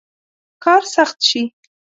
کار 0.63 0.81
سخت 0.95 1.17
شي. 1.29 1.41